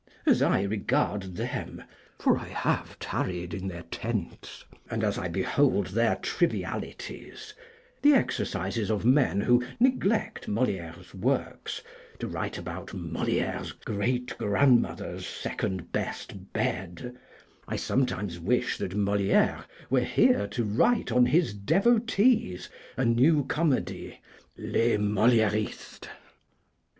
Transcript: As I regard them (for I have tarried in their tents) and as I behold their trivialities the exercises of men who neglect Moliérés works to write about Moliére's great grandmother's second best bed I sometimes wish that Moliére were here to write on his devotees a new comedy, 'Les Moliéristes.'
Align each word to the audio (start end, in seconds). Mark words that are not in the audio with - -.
As 0.25 0.41
I 0.41 0.63
regard 0.63 1.35
them 1.35 1.83
(for 2.17 2.35
I 2.35 2.47
have 2.47 2.97
tarried 2.97 3.53
in 3.53 3.67
their 3.67 3.83
tents) 3.83 4.65
and 4.89 5.03
as 5.03 5.19
I 5.19 5.27
behold 5.27 5.85
their 5.89 6.15
trivialities 6.15 7.53
the 8.01 8.13
exercises 8.15 8.89
of 8.89 9.05
men 9.05 9.41
who 9.41 9.63
neglect 9.79 10.49
Moliérés 10.49 11.13
works 11.13 11.83
to 12.17 12.27
write 12.27 12.57
about 12.57 12.87
Moliére's 12.87 13.73
great 13.73 14.35
grandmother's 14.39 15.27
second 15.27 15.91
best 15.91 16.51
bed 16.51 17.15
I 17.67 17.75
sometimes 17.75 18.39
wish 18.39 18.79
that 18.79 18.93
Moliére 18.97 19.65
were 19.91 19.99
here 19.99 20.47
to 20.47 20.63
write 20.63 21.11
on 21.11 21.27
his 21.27 21.53
devotees 21.53 22.69
a 22.97 23.05
new 23.05 23.43
comedy, 23.45 24.19
'Les 24.57 24.97
Moliéristes.' 24.97 26.07